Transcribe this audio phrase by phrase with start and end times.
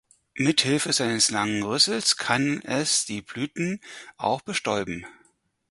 [0.35, 3.79] Mit Hilfe seines langen Rüssels kann es die Blüten
[4.17, 5.05] auch bestäuben.